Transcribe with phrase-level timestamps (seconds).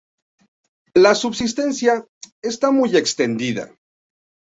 [0.95, 2.07] La subsistencia
[2.41, 3.69] está muy extendida.